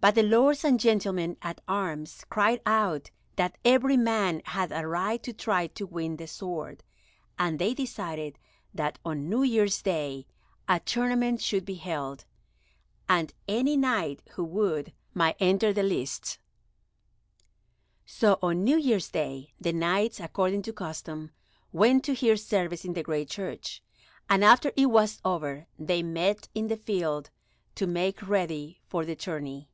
But 0.00 0.16
the 0.16 0.22
lords 0.22 0.64
and 0.64 0.78
gentlemen 0.78 1.38
at 1.40 1.62
arms 1.66 2.26
cried 2.28 2.60
out 2.66 3.10
that 3.36 3.56
every 3.64 3.96
man 3.96 4.42
had 4.44 4.70
a 4.70 4.86
right 4.86 5.22
to 5.22 5.32
try 5.32 5.68
to 5.68 5.86
win 5.86 6.18
the 6.18 6.26
sword, 6.26 6.82
and 7.38 7.58
they 7.58 7.72
decided 7.72 8.38
that 8.74 8.98
on 9.02 9.30
New 9.30 9.42
Year's 9.42 9.80
Day 9.80 10.26
a 10.68 10.78
tournament 10.80 11.40
should 11.40 11.64
be 11.64 11.76
held, 11.76 12.26
and 13.08 13.32
any 13.48 13.78
Knight 13.78 14.20
who 14.32 14.44
would, 14.44 14.92
might 15.14 15.36
enter 15.40 15.72
the 15.72 15.82
lists. 15.82 16.38
So 18.04 18.38
on 18.42 18.62
New 18.62 18.76
Year's 18.76 19.08
Day, 19.10 19.54
the 19.58 19.72
Knights, 19.72 20.20
according 20.20 20.60
to 20.64 20.74
custom, 20.74 21.30
went 21.72 22.04
to 22.04 22.12
hear 22.12 22.36
service 22.36 22.84
in 22.84 22.92
the 22.92 23.02
Great 23.02 23.30
Church, 23.30 23.82
and 24.28 24.44
after 24.44 24.70
it 24.76 24.90
was 24.90 25.22
over 25.24 25.66
they 25.78 26.02
met 26.02 26.46
in 26.54 26.68
the 26.68 26.76
field 26.76 27.30
to 27.76 27.86
make 27.86 28.28
ready 28.28 28.82
for 28.86 29.06
the 29.06 29.16
tourney. 29.16 29.70